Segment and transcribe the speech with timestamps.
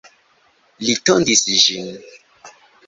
[0.87, 1.95] Li tondis ĝin.